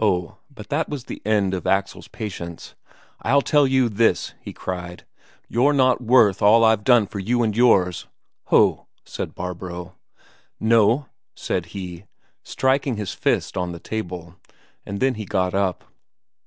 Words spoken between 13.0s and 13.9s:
fist on the